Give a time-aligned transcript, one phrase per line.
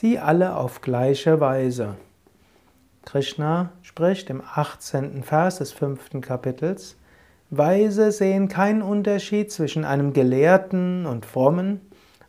[0.00, 1.96] sie alle auf gleiche Weise.
[3.04, 5.22] Krishna spricht im 18.
[5.22, 6.96] Vers des fünften Kapitels,
[7.50, 11.82] Weise sehen keinen Unterschied zwischen einem Gelehrten und Frommen,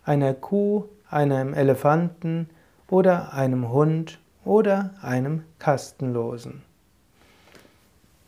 [0.04, 2.50] einer Kuh, einem Elefanten
[2.90, 6.64] oder einem Hund oder einem Kastenlosen.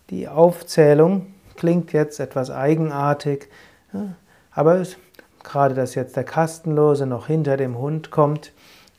[0.09, 3.49] Die Aufzählung klingt jetzt etwas eigenartig,
[4.51, 4.83] aber
[5.43, 8.53] gerade dass jetzt der Kastenlose noch hinter dem Hund kommt,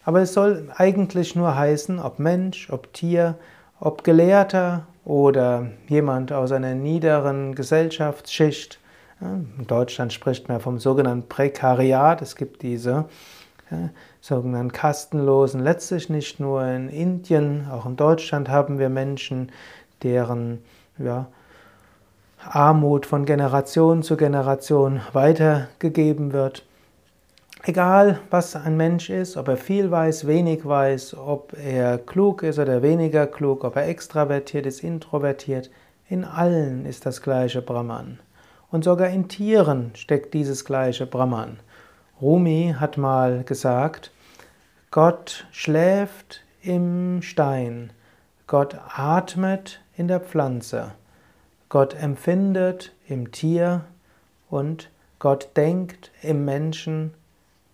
[0.05, 3.37] aber es soll eigentlich nur heißen, ob Mensch, ob Tier,
[3.81, 8.79] ob Gelehrter oder jemand aus einer niederen Gesellschaftsschicht.
[9.21, 12.21] In Deutschland spricht man vom sogenannten Prekariat.
[12.23, 13.07] Es gibt diese
[14.21, 15.61] sogenannten Kastenlosen.
[15.61, 19.51] Letztlich nicht nur in Indien, auch in Deutschland haben wir Menschen,
[20.03, 20.63] deren
[20.99, 21.27] ja,
[22.47, 26.65] Armut von Generation zu Generation weitergegeben wird.
[27.67, 32.59] Egal, was ein Mensch ist, ob er viel weiß, wenig weiß, ob er klug ist
[32.59, 35.71] oder weniger klug, ob er extravertiert ist, introvertiert,
[36.07, 38.21] in allen ist das gleiche Brahman.
[38.71, 41.59] Und sogar in Tieren steckt dieses gleiche Brahman.
[42.21, 44.13] Rumi hat mal gesagt,
[44.91, 47.95] Gott schläft im Stein,
[48.47, 50.93] Gott atmet in der Pflanze,
[51.71, 53.87] Gott empfindet im Tier
[54.51, 57.15] und Gott denkt im Menschen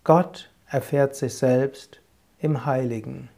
[0.03, 1.99] Gott erfährt sich selbst
[2.39, 3.29] im Heiligen.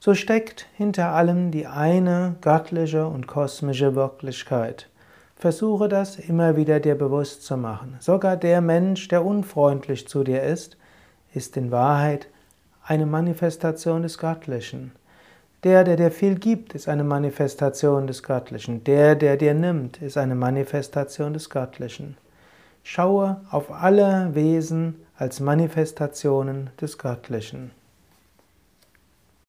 [0.00, 4.88] So steckt hinter allem die eine göttliche und kosmische Wirklichkeit.
[5.36, 7.96] Versuche das immer wieder dir bewusst zu machen.
[8.00, 10.76] Sogar der Mensch, der unfreundlich zu dir ist,
[11.32, 12.26] ist in Wahrheit
[12.82, 14.90] eine Manifestation des Göttlichen.
[15.62, 18.82] Der, der dir viel gibt, ist eine Manifestation des Göttlichen.
[18.82, 22.16] Der, der dir nimmt, ist eine Manifestation des Göttlichen.
[22.82, 27.70] Schaue auf alle Wesen als Manifestationen des Göttlichen.